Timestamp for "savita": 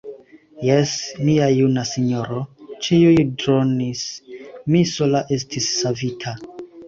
5.83-6.35